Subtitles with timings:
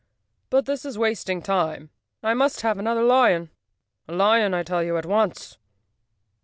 [0.49, 1.91] But this is wasting time.
[2.23, 3.51] I must have another lion.
[4.07, 5.59] A lion, I tell you, at once!"